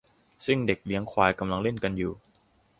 [0.45, 2.13] ซึ่งเด็กเลี้ยงควายกำลังเล่นกันอยู่